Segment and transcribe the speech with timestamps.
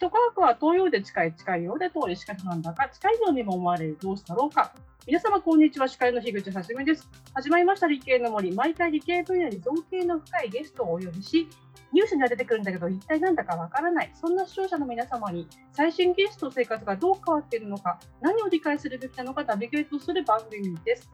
[0.00, 3.98] と科学は東洋で近い近いようで遠いしかしなんだか近いようにも思われる。
[4.00, 4.72] どうしたろうか。
[5.06, 5.88] 皆様こんにちは。
[5.88, 7.06] 司会の樋口はじめです。
[7.34, 8.50] 始まりました理系の森。
[8.54, 11.46] 毎回理系分野に造形の深いゲストをお呼びし
[11.92, 14.10] ニュースには出てくるんだけど一体なんだかわからない。
[14.14, 21.10] そんな視聴者の皆様に最新技術と生活がどう変わっているのか何を理解するべきなのかナビゲートする番組です。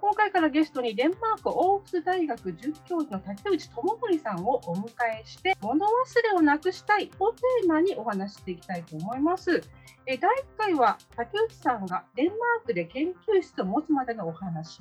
[0.00, 4.88] 今回からゲストにデンマークオークス大学准教授の竹内智則さんをお迎
[5.20, 5.88] えして物忘
[6.22, 9.62] れをなくしたいをテーマにお話していきたいと思います
[10.06, 14.80] え第1回は竹内さんがデンマークで研究室を持つまでのお話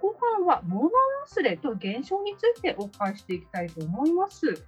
[0.00, 0.90] 後半は物
[1.26, 4.64] 忘れと現象についてお伺いしていきたいと思います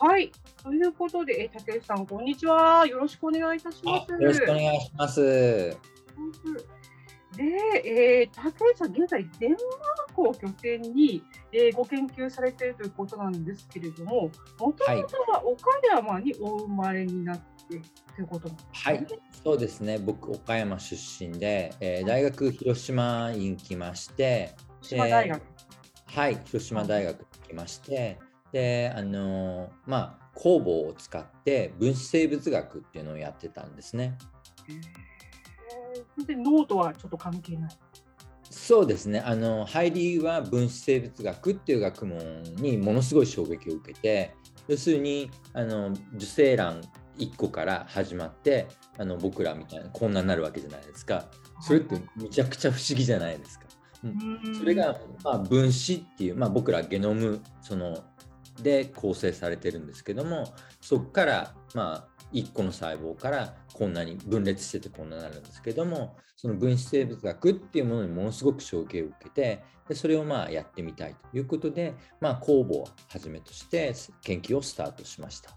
[0.00, 0.32] はい。
[0.62, 2.86] ということで、え竹内さん、こんにちは。
[2.86, 4.10] よろしくお願いいたします。
[4.10, 5.76] よろしくお願いします。
[7.82, 17.50] で、えー、竹内さん、現在、デンマークを拠点に、えー、ご研究されているということなんですけれども、もともとは岡山にお生まれになって
[18.14, 19.06] ということなんですね、はい、
[19.44, 25.42] そうですね、僕、岡山出身で、えー、大学、広島院来まして、広島大学、
[26.06, 28.18] はい、広島大学に来まして、
[28.52, 34.16] で、あのー、まあ、工房を使って分子生物学っていうのをやってたんですね。
[36.24, 37.70] で脳とはちょっと関係ない。
[38.50, 39.20] そうですね。
[39.20, 44.34] あの入りは分子生物学っていう学問にものすごい衝撃を受けて
[44.68, 46.80] 要するにあの受精卵
[47.18, 48.66] 1個から始まって
[48.98, 51.26] あの僕らみたいなこんなになるわけじゃないですか。
[51.60, 53.66] それってめちゃくちゃ不思議じゃないですか。
[54.02, 57.98] うん、それが、まあ、分子っていう、まあ、僕らゲノムその
[58.62, 73.92] で構成されてるんですけどもそこから、まあ、1個の細胞からこんなに分裂しててこんなになるんですけどもその分子生物学っていうものにものすごく衝撃を受けてでそれをまあやってみたいということで、まあ、酵母をはじめとして
[74.22, 75.50] 研究をスタートしました。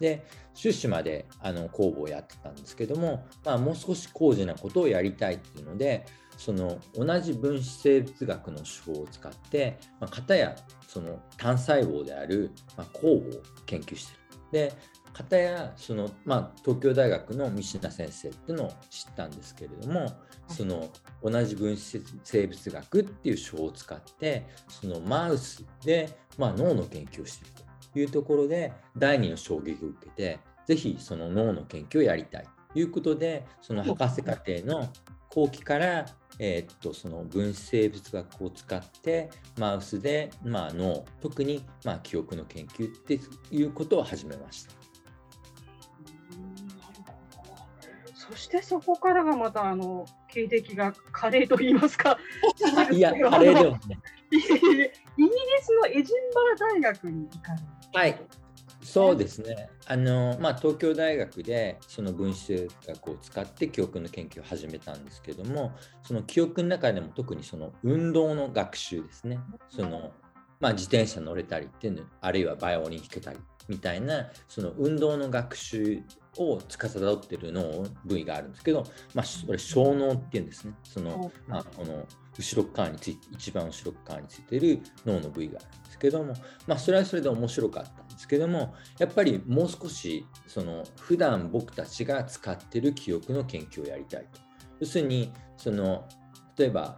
[0.00, 6.04] で修士まであの酵母をやってたんですけども、まあ、もう少し高次なことをやりたいっていうので
[6.36, 10.56] その同じ分子生物学の手法を使って、まあ、型や
[10.88, 14.20] その単細胞である、まあ、酵母を研究してる。
[14.52, 14.72] で
[15.14, 20.12] 方やその、まあ、東京大学の三品先生っていうのを知ったんですけれども
[20.48, 20.90] その
[21.22, 27.54] 同じ分子生物学っていう手法を使ってそのマウスで、まあ、脳の研究をしている
[27.92, 34.88] というところで第二の衝撃を受けてぜひその脳の研究をやりたいということでその博士課程の
[35.30, 36.06] 後期から
[36.40, 43.20] えー、っとその分子生物学を使ってマウスで、まあ、脳特に、まあ、記憶の研究って
[43.52, 44.83] いうことを始めました。
[48.30, 52.18] そしてそこからがまたあの経歴が華麗と言いますか。
[52.90, 54.00] いや、 華麗ではね。
[54.30, 54.90] イギリ
[55.62, 57.52] スのエジンバラ大学に行か
[57.92, 58.20] れはい。
[58.82, 59.70] そうですね。
[59.86, 69.38] あのまあ、東京大学でその分子学を使って記憶の研究を始めたんですけども、その記憶の中でも特にその運動の学習ですね。
[69.70, 70.12] その
[70.60, 76.02] まあ、自転車乗れたりっていうの、あるいはバイオリン弾けたりみたいなその運動の学習
[76.38, 78.84] を司っている脳部位があるんですけど、
[79.14, 80.74] まあ、それ小脳っていうんですね。
[80.82, 82.06] その、まあ、この
[82.36, 86.34] 後ろ側について、一番後ろ側についている脳の部位があるんですけども、
[86.66, 94.40] まあ、それはそれで面白かったんですけども、やっぱりもう少し、その、普段僕たちが使っている記憶の研究をやりたいと。
[94.80, 96.08] 要するに、その、
[96.56, 96.96] 例えば、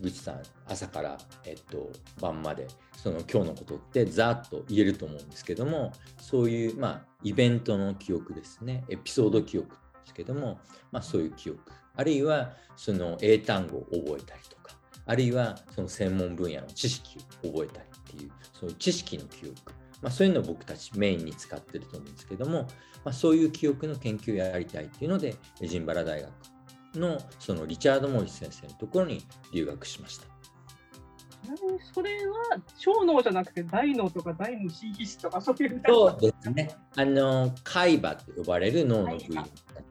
[0.00, 1.90] 樋口さん、朝から、えっと、
[2.20, 2.66] 晩まで、
[2.98, 8.84] その今日のことってざっと言えると思うんですけどもそういう、まあ、イベントの記憶ですね。
[8.88, 10.60] エピソード記憶ですけども、
[10.92, 11.60] まあ、そういう記憶。
[11.96, 19.54] あるいはその英単語を覚えたりとかあるいはその専門分野の知識を覚えたりっていうそういう知識の記憶、
[20.00, 22.68] まあ、そういうのを僕たちメインに使ってると思うんですけども、
[23.04, 26.30] まあ、そういう記憶の研究をやりたいっていうのでエジンバラ大学
[26.94, 30.37] のそのリチャード・モリス先生のところに留学しました。
[31.44, 32.34] ちなみにそれは
[32.76, 36.76] 小脳じゃなくて大脳とか大脳新皮質とかそういうそうですね。
[36.96, 39.28] あの海馬と呼ばれる脳の部位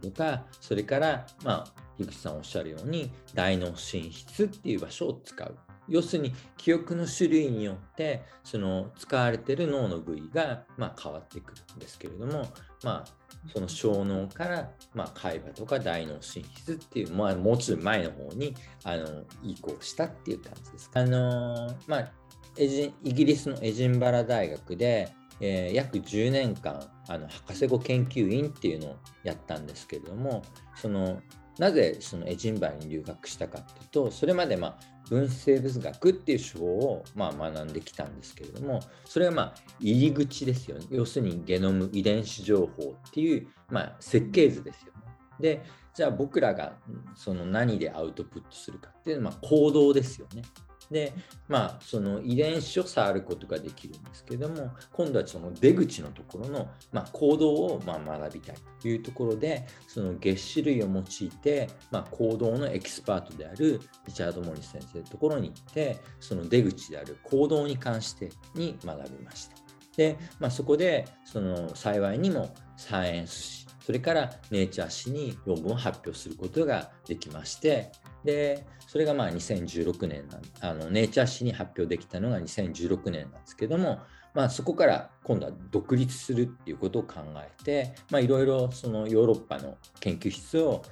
[0.01, 1.67] とか、それからまあ
[1.97, 5.57] 樋口さんおっしゃるように大脳新質っていう場所を使う。
[5.87, 12.45] 要するに記憶の種類によってその使われている脳の部位がまあ変わってくるんですけれども、
[12.83, 13.05] まあ、
[13.53, 20.91] その小脳から、まあ、海馬とか大脳進出っていう、まあ、もうちょっと前の方にあの移行したっていう感じです。
[20.93, 22.11] あのまあ、
[22.57, 25.09] エジイギリスのエジンバラ大学で、
[25.39, 30.41] えー、約10年間あの博士後研究員っていうのをやったんですけれども
[30.75, 31.21] その
[31.59, 44.99] なぜそのエジンバラに留学したかっていうとそれまでまあ分子生物学っていう手法をまあ学んできたんですけれどもそれはまあ入り口ですよね要するにゲノム遺伝子情報っていうまあ設計図ですよね。
[45.39, 45.63] で
[45.93, 46.73] じゃあ僕らが
[47.15, 50.43] その何でアウトプットするかっていうのはま行動ですよね。
[50.91, 51.13] で
[51.47, 69.55] まあその遺伝子を触ることができるんですけども今度はその出口のところの、まあ、行動をま学びたいというところでその月種類を用いて、まあ、行動のエキスパートであるリチャード・モリス先生のところに行ってその出口である行動に関してに学びました。
[69.97, 77.93] で、まあ、そこでその幸いにもサイエンス誌それからネイチャー誌に論文を発表することができまして
[78.23, 80.25] でそれがまあ2016年
[80.61, 83.99] あのネイチャー誌に発表できたのが2016年なんですけども、
[84.33, 90.83] まあ、そこから今度は独立するっていうことを考えていろいろヨーロッパの研究室を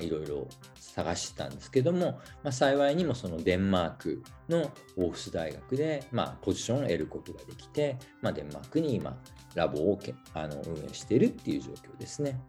[0.00, 0.48] いろいろ
[0.78, 9.16] 探してたんですけども、まあ、幸いにもそのデンマークのオーフス大学で、まあ、ポジションを得ることができて、まあ、デンマークに今
[9.54, 9.98] ラボを
[10.34, 12.40] あの運営しているっていう状況ですね。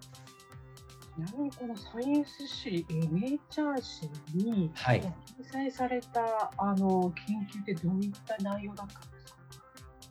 [1.16, 5.14] ちなみにこのサイエンス誌、ネイチャー誌に掲
[5.50, 9.40] 載された、あの研究ってどういった内容だったんですか？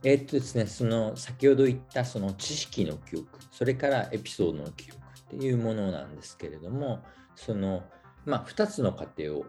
[0.02, 7.02] えっとですね、その先ほど言ったその知識の記憶、それからエピソードの記憶っていうものなんですけれども、
[7.36, 7.82] その
[8.24, 9.44] まあ、2つの過程を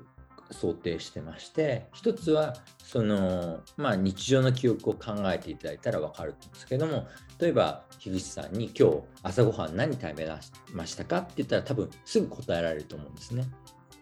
[0.52, 2.54] 想定してまして一つは
[2.84, 7.08] その、まあ、日常の記憶を考えていただいたら分かるんですけども
[7.40, 10.28] 例えば樋口さんに今日朝ごはん何食べ
[10.74, 13.46] ましたかって言ったら多分すぐ答えられると思うんですね。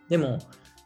[0.10, 0.40] でも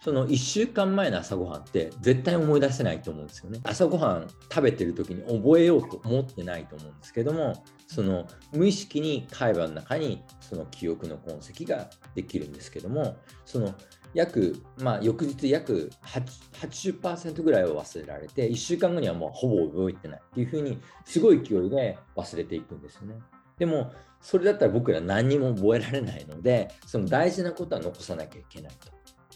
[0.07, 3.59] その1週間前の朝ごはんって絶対思い出せないと思うんですよね。
[3.63, 13.73] 朝ごはん食べてる時に覚えようと思ってないと思うんですけどもその無意識に会話の中にその記憶の痕跡ができるんですけどもその
[14.17, 23.19] 約、まあ、翌日約80%ぐらいは忘れられて1週間後にはもうほぼ覚えてないっていうふうにすごい勢いで忘れていくんですよね。
[23.59, 28.91] でもそれだったら僕ら何にも覚えられないのでその大事なことは残さなきゃいけないと。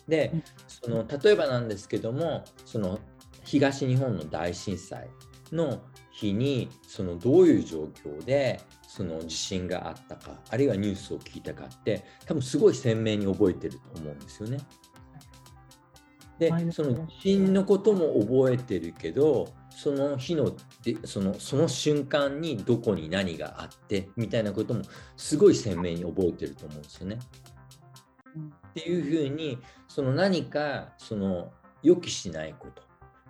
[0.07, 0.33] で
[0.67, 2.97] その例えばなんですけどもその
[3.43, 5.09] 東日本の大震災
[5.51, 14.59] の日にそのどういう状況でその地震があったかあるいはニュースを聞いたかって多分すごい鮮明に覚えてると思うんですよね。
[16.37, 24.81] でその地震のことも覚えてるけどその日のでそのその瞬間にどこに何があってみたいなことも
[25.15, 27.19] すごい鮮明に覚えてると思うんですよね。
[28.69, 31.51] っていうふうにその何かその
[31.83, 32.81] 予期しないこと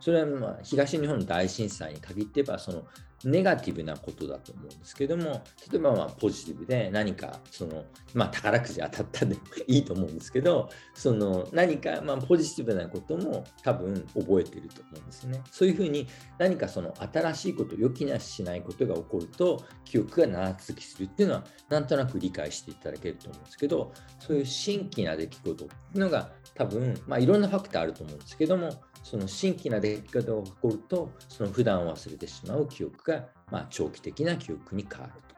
[0.01, 2.83] それはまあ東日本大震災に限って言えばその
[3.25, 7.83] ネガティブなことだと思うんですけども例えばまあポジティブで何かその、
[8.13, 15.41] まあ、宝くじ当たったでもいいと思うんですけどその何かまあポジティブなことも多分覚えてると思うんですね。
[15.51, 16.07] そういうふうに
[16.37, 33.10] 何かその新しいこと予期なししないことが起こると記憶が長続きするっていうのはなんとなく理解していただけると思うんですけどそういう新規な出来事っていうのが多分、まあ、いろんなファクターあると思うんですけどもその新規な出来事が起こるとその普段忘れてしまう記憶が、
[33.51, 35.31] まあ、長期的な記憶に変わると。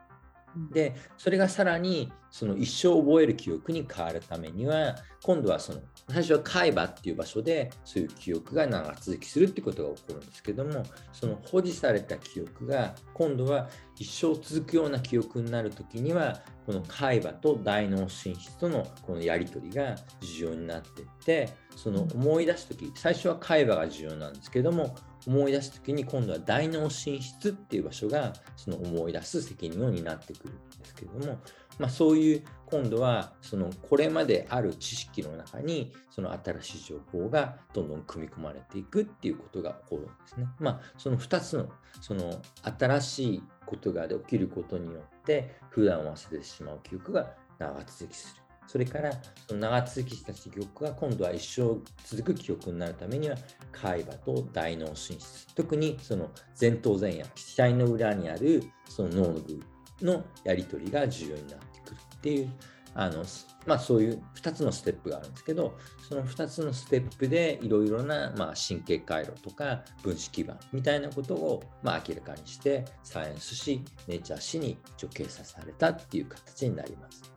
[0.71, 5.79] でそれがさらにその一生覚える記憶に変わるためには今度はその
[6.09, 24.95] 最初は海馬っていう場所でそういう記憶が長続きするってことが起こるんですけどもその保持された記憶が今度は一生続くような記憶になる時にはこの海馬と大脳進出とのこのやり取りが重要になっていってその思い出す時最初は海馬が重要なんですけども
[25.27, 31.39] 思い出す時に今度は大脳進出っていう場所がその思い出す責任を担ってくるんですけれども、
[31.79, 40.47] まあ、そういう今度はそのこれまである知識の中にその新しい情報がどんどん組み込まれていくっていうことが起こるんですね。
[40.59, 41.69] まあ、その2つの
[42.01, 42.41] その
[42.79, 48.42] 新しいことが起きることによって普段忘れてしまう記憶が長続きする。
[48.67, 49.11] それから
[49.47, 53.35] その長続きした記憶が今度は一生続く記憶になるためには
[53.71, 56.29] 海馬と大脳進出特にその
[56.59, 59.59] 前頭前野額の裏にあるその脳の部
[60.01, 62.49] のやり取りが重要になってくるっていう
[62.95, 63.23] あの、
[63.65, 65.77] まあ、そういう2つのステップがあるんですけど
[66.07, 77.32] その2つのステップでいろいろな、まあ、神経回路とか分子基盤みたいなことを、まあ、明らかにしてサイエンス誌ネイチャー誌に一応掲載されたっていう形になります。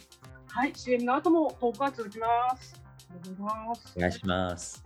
[0.56, 2.80] はい、CM の後もトークは続きます。
[3.94, 4.82] お願いします。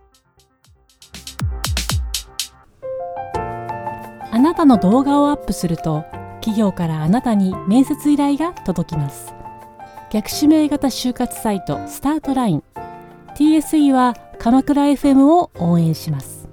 [4.33, 6.03] あなたの動画をアップすると
[6.41, 9.33] 企業からあなたに面接依頼が届きます。
[10.11, 12.63] 逆指名型就活サイトスタートライン。
[13.35, 16.49] TSE は鎌倉 FM を応援します。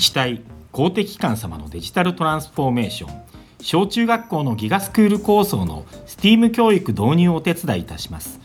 [0.00, 8.40] 治体公的機関様のデジタルトランスフォーメーション小中学校のギガスクール構想の STEAM 教育導入をお手伝いいたします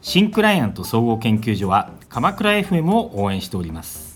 [0.00, 4.14] 新クライアント総合研究所は鎌倉 FM を応援しております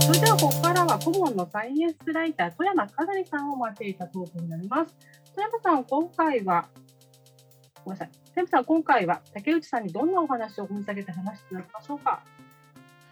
[0.00, 4.94] それではここからは顧問のサイエンスライター富山かなりさんをお招いたトークになります。
[5.34, 6.66] 富山さん、今回は、
[7.88, 8.10] ごめんなさい。
[8.34, 12.10] 富山さん、今回は竹内さんにどんなお話を掘り下げて話していただきましょうか？
[12.10, 12.22] は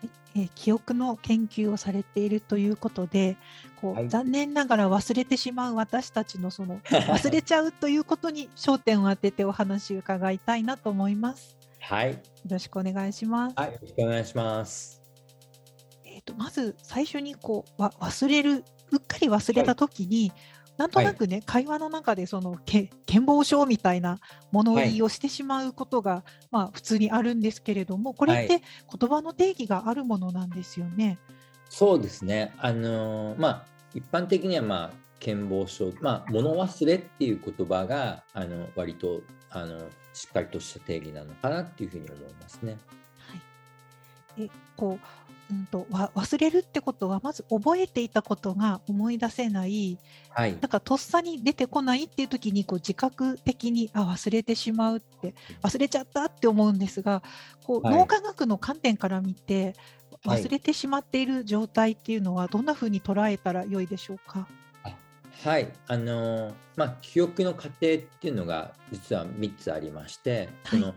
[0.02, 3.38] いえー記憶の研究をされているということで
[3.80, 11.56] こう、はい残念ながら忘れてしまう私たちのその 忘れちゃうということに焦点を当ててお話を伺いたいなと思います。
[11.80, 12.18] はい、よ
[12.50, 13.54] ろしくお願いします。
[13.56, 15.00] はい、よろしくお願いします。
[16.04, 20.32] えー、とまず最初にこうわ忘れるうっかり忘れた時に、
[20.76, 24.18] なんとなくね、会話の中でそのけ健忘症みたいな
[24.52, 28.62] 物言いをしてしまうことが、まあ普通にあるんですけれどもこれって
[28.98, 31.18] 言葉の定義があるものなんですよね。
[31.68, 32.54] そうですね。
[32.58, 34.90] あのーまあ一般的にはまあ
[35.20, 39.78] 健忘症、まあ物忘れっていう言葉があの割とあの
[40.12, 42.76] しっかりとした定義なのかなっていうふうに思いますね。
[44.36, 49.98] はい、えこう、うん、とわ忘れるってことはまず覚えていたことが思い出せない。
[50.30, 50.52] はい。
[50.52, 50.60] なん。
[50.60, 57.22] かとっさに出てこないっていう時にこう自覚的にあ忘れてしまうって忘れちゃったって思うんですが
[57.64, 57.94] こう、はい。
[57.94, 59.74] 脳科学の観点から見て
[60.24, 60.42] はい。
[60.42, 64.48] 忘れてしまっている状態っていうのはどんなふうに捉えたらよいでしょうか？
[65.44, 70.94] はい、あのーまあ記憶の過程っていうのが実は3つありまして、はいそのまあ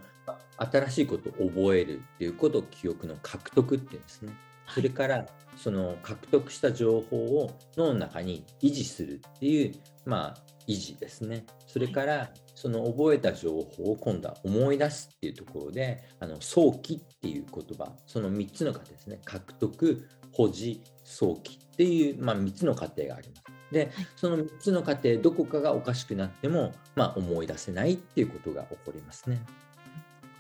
[0.60, 4.34] 新しいことを覚えるっていうことを記憶の獲得っていうんですね。
[4.74, 5.26] それから
[5.58, 9.76] その獲得した情報を脳の中に維持するっていう
[10.06, 10.38] まあ
[10.68, 11.46] 維持ですね。
[11.68, 23.44] それからその覚えた情報を今度は思い出すっていうところであの早期っていう言葉その3つの過程ですね獲得保持早期っていう、まあ、3つの過程があります。
[23.72, 29.42] でその3つの過程どこかがおかしくなっても、まあ、思い出せないっていうことが起こりますね。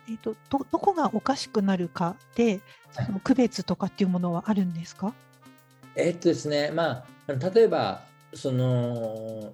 [0.09, 2.61] えー、とどどこがおかしくなるかで
[2.91, 5.13] その区別とかっていうものはあるんですか、
[5.95, 8.01] えっとですね、まあ例えば、
[8.33, 9.53] その、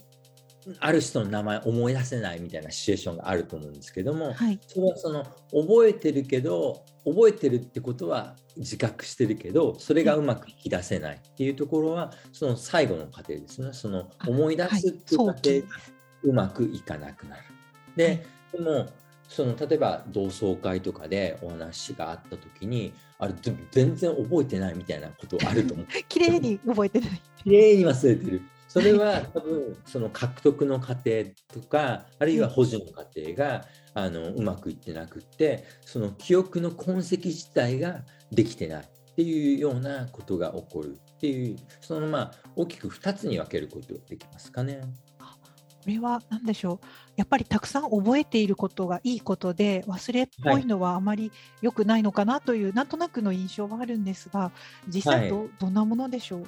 [0.79, 4.59] ある人の名前思い出せないみたいなシチュエーションがあると思うんですけども、はい。
[4.65, 13.73] それはその覚えてるけど覚えてるってことは自覚してるけどそれがうまく引き出せないっていうところはその最後の過程ですね。
[13.73, 15.67] そのあ思い出すっていう過程が
[16.23, 17.43] うまくいかなくなる。
[17.95, 18.87] で、でも
[19.27, 25.87] その例えば同窓会とかでお話があった時にあれぜ全然覚えてないみたいなことあると思う。
[26.07, 27.21] 綺麗に覚えてない。
[27.43, 28.41] 綺麗に忘れてる。
[28.67, 44.81] それは 多分その獲得の過程とかあるいは保持の過程があのうまくいってなくってその記憶の痕跡自体ができてないっていうようなことが起こるっていうそのまあ大きく2つに分けることができますかね。
[45.85, 46.85] これは何でしょう？
[47.15, 54.51] やっぱりたくさん覚えていることがいいことで忘れっぽいのはあまり良くないのかなという、なんとなくの印象はあるんですが
[54.87, 56.47] 実際ど,、どんなものでしょう？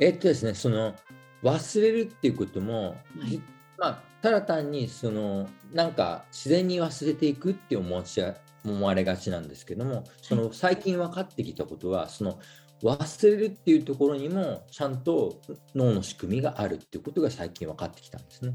[0.00, 0.96] えっとですねその
[1.44, 3.30] 忘れるっていうことも、はい。
[3.30, 3.42] じ
[3.78, 8.20] まあただ単にそのなんか自然に忘れていくって思わし
[8.62, 12.38] 思われがちなんですけどもその最近分かってきたことはその
[12.82, 15.40] 忘れるっていうところにもちゃんと
[15.74, 18.54] 脳の仕組みがあるっていうことが最近分かってきたんですね。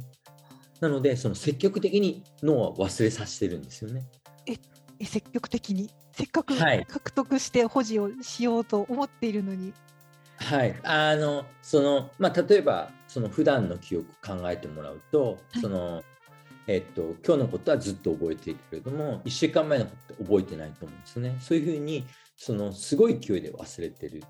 [0.79, 4.05] なのでその積極的に脳は忘れさせてるんですよね。
[5.00, 5.89] え積極的に？
[6.13, 6.86] せっかくはい。
[6.86, 9.74] 獲得して保持をしようと思っているのに、
[10.38, 15.62] はい、あのそのまあ例えばその普段の記憶考えてもらうと、はい。
[15.62, 16.03] その
[16.67, 21.38] えっと今日のことはずっと覚えているけれども1週間前のことって覚えてないと思うんですね。
[21.39, 22.05] そういうふうに
[22.36, 24.24] そのすごい勢いで忘れてる。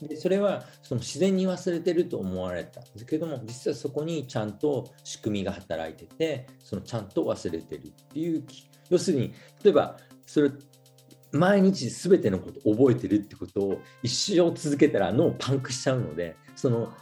[0.00, 8.44] でそれはその自然に忘れてると思われたんですけども実はそこにちゃんと仕組みが働いててそのちゃんと忘れてるっていう
[8.90, 9.32] 要するに
[9.62, 9.96] 例えば
[10.26, 10.50] それ
[11.30, 16.92] 毎日全てのこと覚えてるってことを一生続けたら脳パンクしちゃうのでその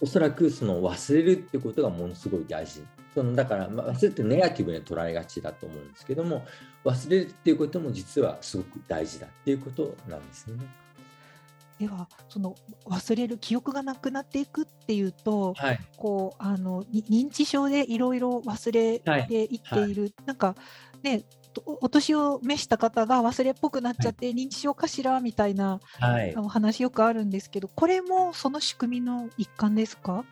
[0.00, 2.82] おそらくその忘れるってことがものすごい大事
[3.14, 6.46] そのだから、まあ、忘れってネガティブに捉えがちだと思うんですけども
[6.84, 10.58] 忘れるっていうことも実はすごく大事だっていうことなんですね。
[11.78, 12.54] ではその
[12.86, 20.54] 忘れる記憶がなくなっていくっていうと、はい、こうあのに認知症でいろいろ忘れていっている、なんか
[21.02, 21.24] ね
[21.66, 26.34] おお年を召した方が忘れっぽくなっちゃって、認知症かしらみたいなはい。
[26.36, 30.24] お話よくあるんですけどこれもその仕組みの一環ですか？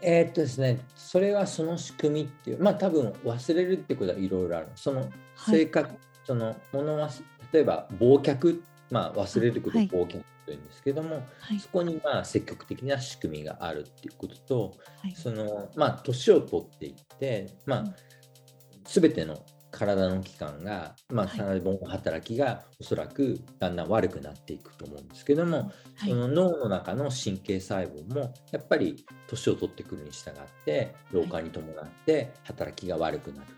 [0.00, 4.68] えーっとですね、それはその仕組みっていう、まあ多分忘れるってことはいろいろある。
[4.76, 5.90] その性格、
[6.24, 7.10] そのものは
[7.52, 9.88] 例えば忘却、まあ忘れることをはい。
[9.88, 11.58] 忘却というんですけども、はい。
[11.58, 15.14] そこにまあ積極的な仕組みがあるっていうことと、はい。
[15.14, 17.88] そのまあ年を取っていって、まうん。
[17.88, 17.94] あ
[18.84, 19.34] 全ての
[19.70, 30.34] 体の器官が、まあ、の働きがおそらくだんだん悪くなっていくと思うんですけども、はいその脳の中の神経細胞もやっぱり年を取ってくるに従っ
[30.64, 33.48] て老化に伴って働きが悪くなる。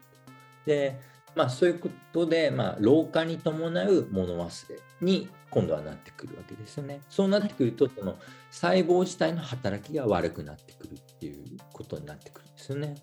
[0.66, 0.98] で
[1.34, 7.00] まあそういうことで、まあ、老化に伴う物忘れに今度はなってくるわけですよね。
[7.08, 8.16] そうなってくるとその
[8.50, 12.94] 細胞自体の働きが悪くなってくるっていうことになってくるんですよね。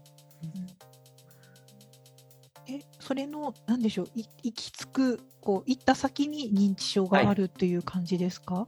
[3.08, 8.68] えそれの何でしょうい行き着くこう行った先に認知症があるっていう感じですか、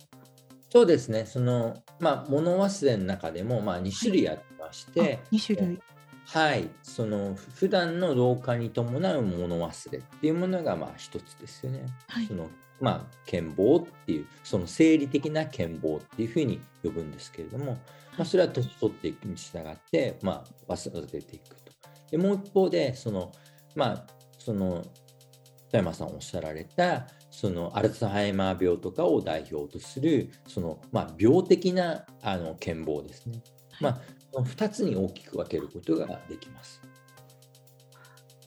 [0.70, 1.26] そうですね。
[1.26, 5.80] そのまあ物忘れの中でもまあ2種類ありまして、あ2種類。
[6.26, 11.86] はい、そのふ普段の老化に伴う物忘れっていうものがまあ一つですよね。
[12.08, 12.28] はい。
[12.28, 17.74] そのまあ健忘っていうその生理的な健忘っていうふうに呼ぶんですけれども、
[18.16, 21.56] まあ、それは年取っていくに従ってまあ忘れていくと。
[22.12, 23.32] でもう一方でその
[23.76, 24.19] まあ
[24.50, 24.84] その富
[25.74, 33.44] 山さんおっしゃられたそのアルツハイマー病とかを代表とするその、まあ、病的なあの健忘ですね。
[33.80, 34.02] まあ、
[34.32, 36.82] この2つに大きく分けることができます。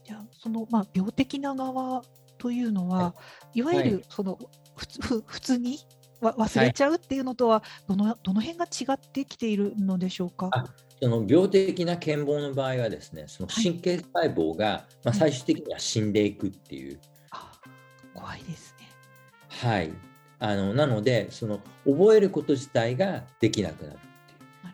[0.05, 2.03] じゃあその、まあ、病的な側
[2.37, 3.15] というのは、、は
[3.55, 4.37] いわゆるはいその
[4.75, 5.79] ふつふ普通にわ
[6.23, 10.49] 忘れちゃうっていうのとはどのどの辺が違ってきているのでしょうか？
[10.52, 10.64] あ
[11.00, 13.64] その病的な健忘の場合はですね、そのはい。
[13.64, 15.19] 神経細胞が、まあ、はい。
[15.19, 17.00] 最終的には死んでいくっていう、
[17.31, 17.50] あ
[18.14, 18.88] 怖いですね。
[19.49, 19.93] はい、
[20.38, 23.99] あのなのでその覚えること自体ができなくなる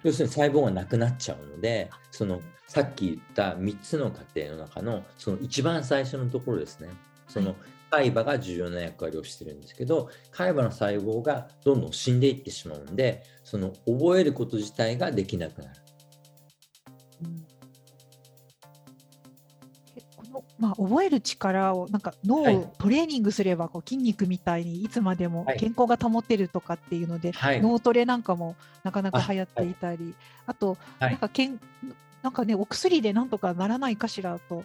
[0.05, 6.90] 要するに細胞がなくなっちゃうのでそのさっき言った3つの過程の中のその一番最初のところですね。
[7.26, 7.57] その
[7.90, 15.74] 海馬が重要な役割をしてるんですけど海馬の細胞がどんどん死んでいってしまうんでその覚えること自体ができなくなる。
[19.96, 22.57] えこの、まあ、覚える力をなんか脳はい。
[22.57, 25.59] をトレーニングすればこう筋肉みたいにいつまでもはい。
[25.59, 30.14] 健康が保てるとかっていうので、はい、脳トレなんかもなかなかあ流行っていたり。
[30.46, 31.11] あと、はい。
[31.12, 31.59] なんかけん
[32.22, 34.62] なんかねお薬でなんとかならないかしらとは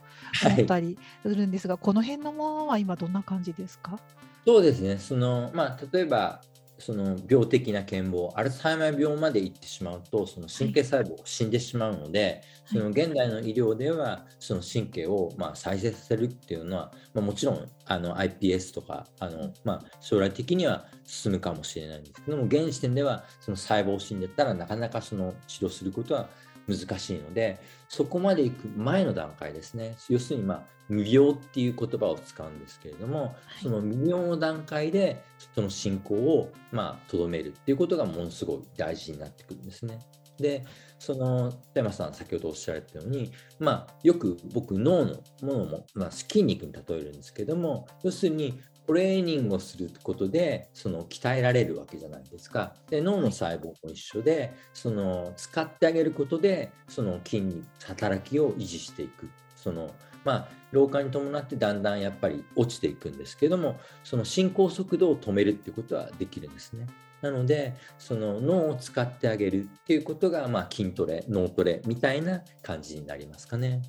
[0.49, 3.99] い思ったりするんですが、この辺のものは今どんな感じですか？
[4.45, 6.41] そうですね、そのまあ、例えば
[6.79, 26.27] その病的な健忘、アルツハイマー病まで行ってしまうと、その神経細胞が死んでしまうので、その現代の医療では、その神経をまあ再生させるっていうのは、まあ、もちろんあの iPS とかあの、まあ、将来的には進むかもしれないんですけども、現時点ではその細胞死んでたらなかなかその治療することは
[26.67, 35.23] 難しいので、そこまで行く前の段階ですね、要するに、まあ、無病っていう言葉を使うんですけれども、その無病の段階で
[35.55, 39.99] その進行をまあ留めるっていうことがものすごい大事になってくるんですね。
[40.37, 40.65] で、
[40.99, 52.73] その田山さん先ほどおっしゃられたように、まあ、よく僕脳のものも、まあ、筋肉に例えるんですけども要するにトレーニングをすることでその鍛えられるわけじゃないですか。
[52.89, 59.29] で脳の細胞も一緒でその使ってあげることでその筋肉働きを維持していく。
[59.55, 59.89] その
[60.25, 66.87] まあ、老化に伴ってだんだんやっぱり落ちていくんですけどもその進行速度を止めるっていうことはできるんですね。
[67.21, 73.81] なのでその脳を使ってあげるっていうことが、まあ、筋トレ脳トレみたいな感じになりますかね。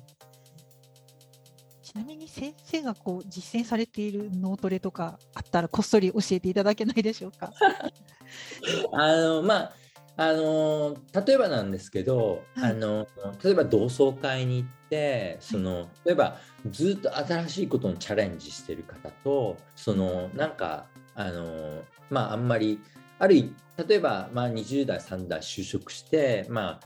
[1.95, 7.53] ちなみに先生がこう実践されている脳トレとかあったらこっそり教えていただけないでしょうか？
[8.91, 9.73] あのまあ
[10.17, 13.07] あの例えばなんですけど、はいあの
[13.41, 16.37] 例えば同窓会に行ってその例えば
[16.69, 22.81] ずっと新しいことにチャレンジしてる方とそのなんかあのまああんまり
[23.19, 23.55] あるい
[23.87, 26.79] 例えば、まあ、20代30代就職してまあ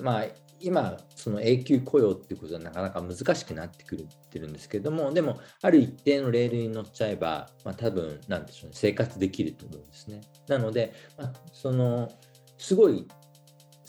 [0.00, 0.24] まあ
[0.62, 10.20] 今その永久雇用っていうことはなかなか難しくなってくるってるんですけどもでもある一定のレールに乗っちゃえば、まあ、多分なんでしょうね生活できると思うんですね。
[10.48, 12.10] なので、まあ、その
[12.58, 13.06] すごい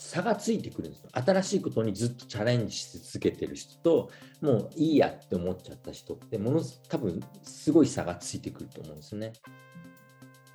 [0.04, 1.08] 差がついてくるんですよ。
[1.12, 4.10] 新しいことにずっとチャレンジし続けてる人と、
[4.42, 9.32] もういいやって思っちゃった人って、ものす多分すごい差がついてくると思うんですね。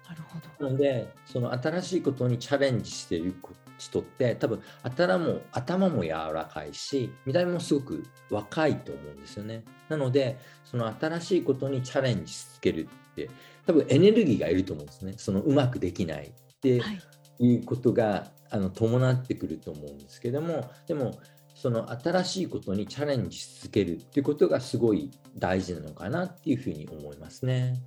[0.09, 0.65] なるほど。
[0.65, 3.35] なので、その新しいことにチャレンジしてる
[3.77, 9.63] 人って、多分頭も頭も柔らかいし、見た目もすごく若いと思うんですよね。
[9.87, 13.29] なので、その新しいことにチャレンジし続けるって、
[13.65, 15.13] 多分エネルギーがいると思うんですね。
[15.17, 16.33] そのうまくできない。
[16.61, 17.01] で、はい
[17.39, 21.17] いうことがあの伴ってくると思うんですけどもでも
[21.55, 27.81] その新しいことにチャレンジし続けるっていうことがすごい大事なのかなっていうふうに思いますね。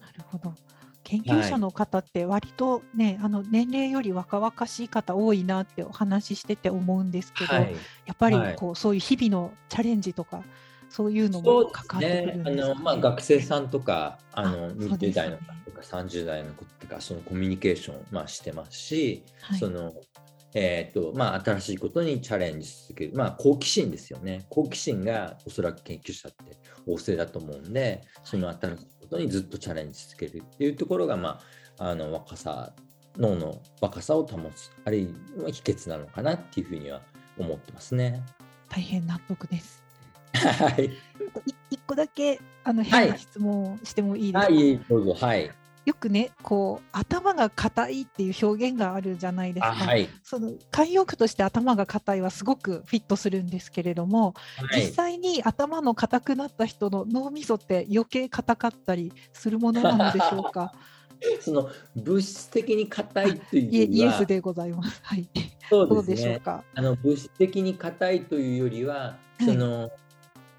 [0.00, 0.54] なるほど。
[1.06, 7.72] 研究者の方って割とね、はい、あの年齢より若々しい方多いなってお話ししてて思うんですけど、はい、
[8.06, 10.42] やっぱりこう、はい、そういう日々のチャレンジとか
[10.88, 19.22] そういうのも関わってくるんですか、ね、あのまあ、学生さんとかあの20代の方とか30代の子とかそのコミュニケーション、まあ、してますし、
[19.60, 19.92] その
[20.58, 24.46] えーとまあ、新しいことにチャレンジし続ける、まあ、好奇心ですよね。
[24.48, 26.56] 好奇心がおそらく研究者って
[26.88, 31.40] 旺盛だと思うんで、その新しいことにずっとチャレンジし続けるっていうところが、ま
[31.78, 32.72] あ、あの若さ、
[33.16, 37.00] 脳の若さを保つ、あるいは秘訣なのかなっていうふうには
[37.38, 38.22] 思ってますね。
[38.68, 39.82] 大変納得です。
[40.34, 40.90] はい。
[41.70, 44.46] 一個だけあの変な質問してもいいですか？
[44.46, 45.14] はい、どうぞ。
[45.14, 45.50] はい。
[45.86, 49.72] よくねこう頭が硬いっていう表現があるじゃないですか。
[49.72, 60.72] はい、その慣用句として頭が硬いはすごくフィットするんですけれども、はい、実際に頭の硬くなった人の脳みそって余計硬かったりするものなのでしょうか？
[61.40, 65.00] その物質的に硬いというイエスでございます。
[65.04, 65.28] はい。
[65.70, 66.40] そうですね。
[66.44, 69.90] うあの物質的に硬いというよりは、その、はい、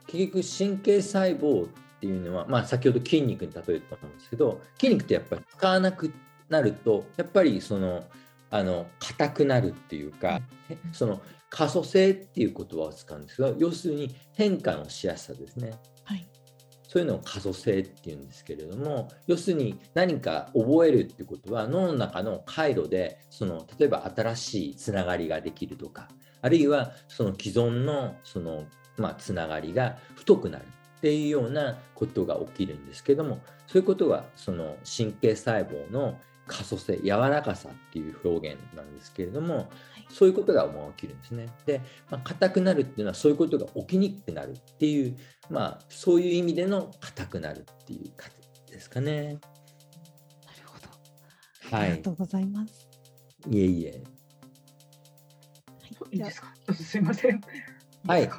[0.07, 1.67] 結局神経細胞っ
[1.99, 6.13] ていうのは、まあ、先ほど筋肉に例えたと思うんですけど筋肉ってやっぱり使わなく
[6.49, 8.03] なるとやっぱりその
[8.49, 10.39] あの硬くなるっていうか、
[10.93, 15.73] その可塑性っていう言葉を使うんですが要するに変化のしやすさですね。
[16.05, 16.25] はい、
[16.87, 26.07] そういうのを可塑性っていうんですけれども要するに何か覚えるっていうことは脳の中の回路でその例えば新しいつながりができるとか
[26.41, 28.63] あるいはその既存のその、
[28.97, 30.65] まあ、つながりが太くなる
[30.97, 39.67] っていうようなことが起きるんですけどもそういうことはその神経細胞の可塑性柔らかさっていう表現なんですけれども、はい、
[40.09, 40.65] そういうことが
[40.97, 41.47] 起きるんですね。
[41.65, 45.17] で、まあ、硬くなるっていうのはそういうことが起きにくくなるっていう、
[45.49, 48.31] まあ、そういう意味での硬くなるっていう感
[48.65, 49.23] じですかね。
[49.23, 49.39] なる
[50.65, 51.77] ほど。
[51.77, 52.87] ありがとうございます。
[53.49, 54.03] いえいえ。
[56.11, 56.53] いいですか？
[56.73, 57.41] すいません。
[58.05, 58.29] はい。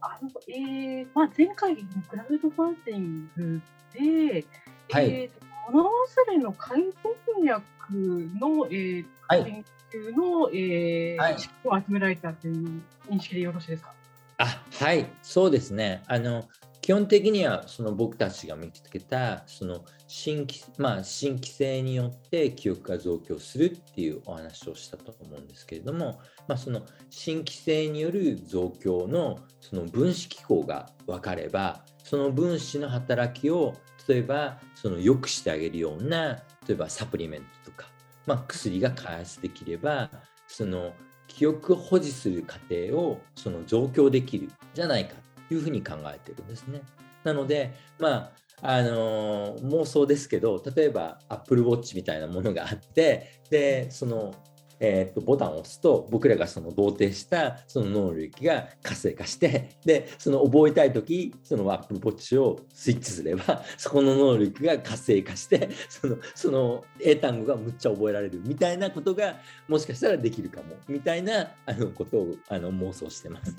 [0.00, 3.60] あのえーまあ、前回のクラウドファンディング
[3.92, 4.44] で、
[4.90, 13.92] はい、えー、物忘れの解読薬の、えーはい、研究の、えーはい、知識を集められたという認識でよろしいですか？
[14.38, 15.06] あはい。
[15.22, 16.02] そうですね。
[16.06, 16.44] あの
[16.86, 33.74] 基本的にはその僕たちが見つけたその新規,、まあ、新規性によって記憶が増強するっていうお話をしたと思うんですけれども、まあ、その新規性による増強のその分子機構が分かればその分子の働きを
[34.06, 36.34] 例えばその良くしてあげるような
[36.68, 37.88] 例えばサプリメントとか、
[38.26, 40.08] まあ、薬が開発できれば
[40.46, 40.92] その
[41.26, 46.82] 記憶を保持する過程をその増強できるじゃないかいうふうに考えてるんですね。
[47.24, 48.32] なのでまあ
[48.62, 54.34] あのー、妄想ですけど例えば Apple Watch みたいなものがあってでその
[54.80, 73.56] えー、とボタンを押すと僕らがその同定したその能力が活性化してでその覚えたい時そのアップルウォッチをスイッチすれば そこの能力が活性化してそのその英単語がむっちゃ覚えられるみたいなことがもしかしたらできるかもみたいなあのことをあの妄想してます。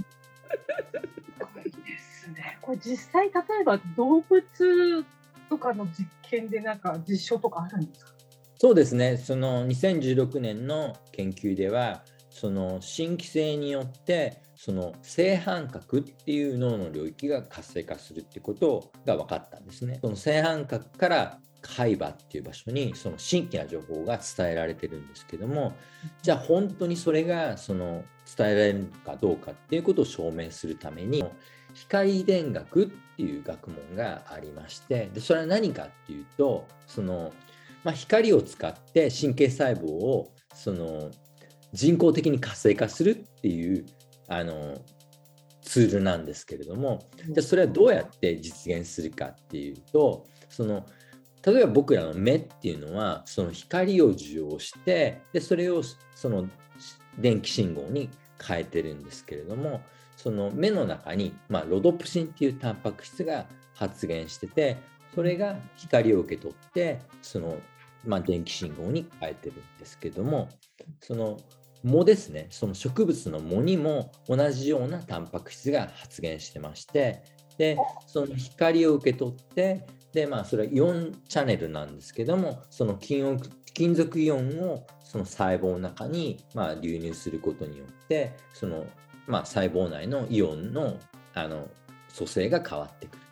[2.68, 4.44] これ実際例えば動物
[5.50, 8.12] とかの実験でなんか実証とかあるんですか？
[8.60, 20.00] そうですね、その2016年の研究では、その新規性によって、その正反角っていう脳の領域が活性化するってことが分かったんですね。
[20.02, 25.74] その正反角から海馬っていう場所にその新規な情報が伝えられてるんですけども
[26.22, 28.04] じゃあ本当にそれがその
[28.38, 31.26] 伝えられるかどうかっていうことを証明するために
[31.78, 32.88] 光電学っ
[33.18, 37.34] ていう学問がありましてでそれは何かっていうとその
[37.84, 41.10] まあ、光を使って神経細胞をその
[41.72, 43.86] 人工的に活性化するっていう
[44.28, 44.76] あの
[45.62, 50.86] ツールなんですけれどもじゃそれはどうやって実現するかっていうとその
[51.46, 55.82] 例えば僕らの目っていうのはその光を受容してでそれを
[56.14, 56.50] その
[57.18, 58.10] 電気信号に
[58.46, 59.82] 変えてるんですけれども
[60.18, 64.76] その目の中に、まあ、ロドプシンっていうタンパク質が発現してて
[65.16, 67.58] それが光を受け取ってその
[68.06, 70.48] まあ、電気信号に変えてるんですけども
[71.02, 71.38] その
[71.84, 72.48] 藻ですね。
[72.50, 77.24] その植物の藻にも同じようなタンパク質が発現してまして
[77.58, 77.78] で
[78.08, 83.40] その光を受け取ってでまあそれはイオンチャネルなんですけどもその金
[83.74, 88.86] 金属イオンをその細胞の中にまあ流入することによってその
[89.28, 90.98] まあ細胞内のイオンの
[91.34, 91.68] あの
[92.16, 93.24] 組成が変わってくる。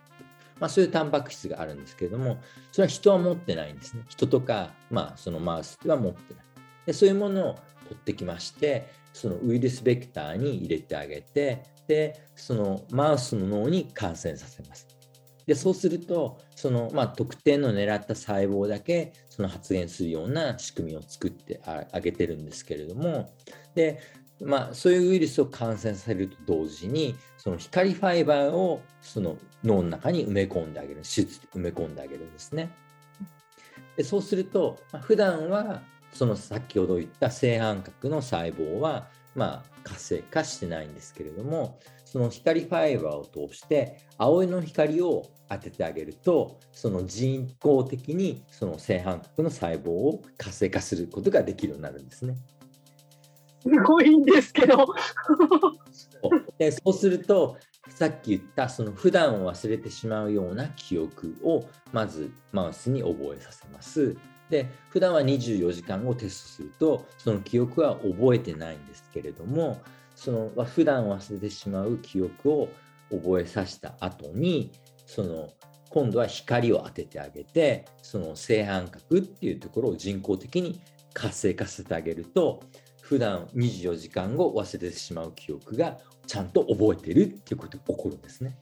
[0.60, 2.38] まあ、そういうタンパク質があるんですけれども、
[2.72, 4.04] それは人は持ってないんですね。
[4.08, 6.46] 人とか、まあ、そのマウスは持ってない。
[6.86, 7.54] でそういうものを
[7.90, 14.88] 取ってきまして、そのウイルスベクターに入れてあげて、で、そのマウスの脳に感染させます。
[15.46, 23.32] で、そうすると、その、まあ、特定の狙った細胞だけ、その発現するような仕組みを作ってあげてるんですけれども、
[23.76, 24.00] で、
[24.42, 32.72] まあ、そういうウイルスを感染させると同時に、その光ファイバーをその脳の中に埋め込んであげる、手術で埋め込んであげるんですね。
[33.96, 52.36] でそうすると、まあ、普段はその先ほど言った正反角の細胞は、まあ、活性化してないんですけれども、その光ファイバーを通して青いの光を当ててあげると、その人工的にその正反角の細胞を活性化することができるようになるんですね。
[53.68, 54.86] すごいんですけど
[56.58, 57.58] でそうすると
[57.90, 64.16] さっき言ったその普段を忘れてしまうような記憶をまずマウスに覚えさせます。
[64.50, 69.82] で普段は24時間をテストするとその記憶は覚えてないんですけれども
[70.16, 72.70] その普段忘れてしまう記憶を
[73.10, 74.72] 覚えさせた後に
[75.08, 75.50] その
[75.90, 80.80] 今度は光を当ててあげてその正反角っていうところを人工的に
[81.14, 82.62] 活性化させてあげると
[83.08, 88.58] 普段24時間後忘れてしまう記憶がちゃんと覚えてるっていうことが起こるんですね。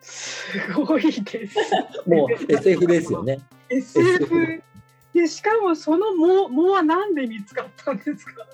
[0.00, 1.56] すごいです。
[2.06, 3.40] もう SF ですよね。
[3.68, 4.62] SF
[5.12, 8.46] でしかもその藻藻は何で見つかったんですか？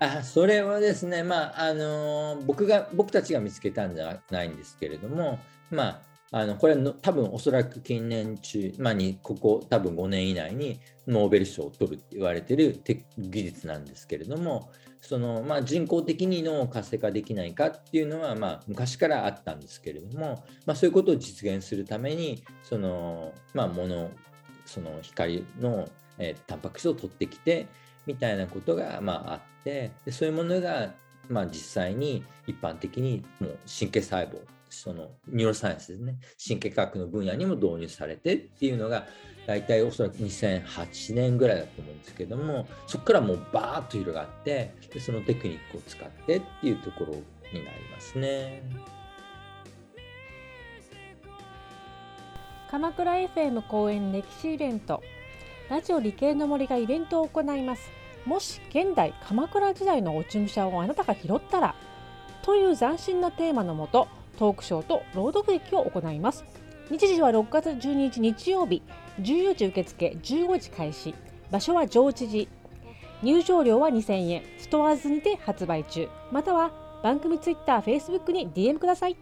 [0.00, 5.38] あそれはですね、まああのー、僕が僕たちが見つけたんじゃないんですけれども、
[5.70, 6.00] まあ、
[6.34, 12.80] あのこれの多分おそらく近年中、まあ、にここ多分5年以内にノーベル賞を取るって言われてる
[13.18, 14.70] 技術なんですけれども
[15.02, 24.10] その、まあ、人工的に脳を活性化できないかっていうのは、まあ、昔からあったんですけれども、まあ、そういうことを実現するためにその、まあ、もの
[24.64, 25.86] その光の、
[26.18, 27.66] えー、タンパク質を取ってきて
[28.06, 30.94] みたいなことが、まあ、あってでそういうものが、
[31.28, 34.40] まあ、実際に一般的にもう神経細胞
[34.72, 36.16] そのニューロサイエンスですね。
[36.46, 39.06] 神経科学の分野にも導入されてっていうのが
[39.46, 47.14] 大体おそらく2008年ぐらいだと思うんですけどもそこからもうバーッと広がってでそのテクニックを使ってっていうところ
[47.52, 48.62] になりますね。
[52.70, 55.02] 鎌倉 FM 公演歴史イベント。
[55.68, 57.90] ラジオ理系の森がイベントを行います。
[58.24, 61.74] もし現代鎌倉時代の落ち武者をあなたが拾ったら
[62.42, 66.44] という斬新なテーマのもとトークショーと朗読劇を行います。
[66.90, 68.82] 日時は6月12日日曜日。
[69.20, 70.16] 14時受付。
[70.22, 71.14] 15時開始。
[71.50, 72.50] 場所は上知寺。
[73.22, 74.42] 入場料は2000円。
[74.58, 76.08] ストアーズにて発売中。
[76.30, 76.70] または
[77.02, 79.16] 番組ツイッター、フェイスブックに DM ください。